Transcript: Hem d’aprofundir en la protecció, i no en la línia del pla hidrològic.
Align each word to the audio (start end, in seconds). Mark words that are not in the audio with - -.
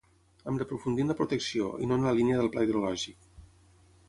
Hem 0.51 0.55
d’aprofundir 0.61 1.05
en 1.05 1.13
la 1.13 1.17
protecció, 1.19 1.69
i 1.87 1.91
no 1.91 2.01
en 2.01 2.09
la 2.09 2.17
línia 2.21 2.41
del 2.41 2.53
pla 2.57 2.65
hidrològic. 2.69 3.31